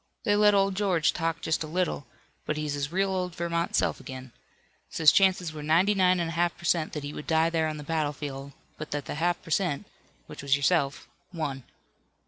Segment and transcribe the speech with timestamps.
[0.23, 2.07] They let old George talk just a little,
[2.47, 4.31] but he's his real old Vermont self again.
[4.89, 7.67] Says chances were ninety nine and a half per cent that he would die there
[7.67, 9.85] on the battlefield, but that the half per cent,
[10.25, 11.65] which was yourself, won.